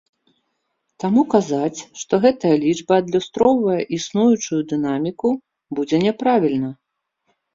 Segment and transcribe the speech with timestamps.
[1.01, 5.27] Таму казаць, што гэтая лічба адлюстроўвае існуючую дынаміку,
[5.81, 6.71] будзе няправільна.